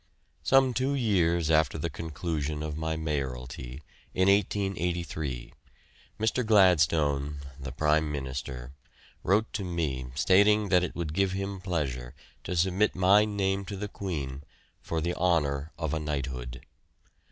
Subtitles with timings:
[0.41, 3.83] Some two years after the conclusion of my Mayoralty,
[4.15, 5.53] in 1883,
[6.19, 6.43] Mr.
[6.43, 8.73] Gladstone, the Prime Minister,
[9.21, 13.77] wrote to me stating that it would give him pleasure to submit my name to
[13.77, 14.41] the Queen
[14.81, 16.63] for the honour of a knighthood.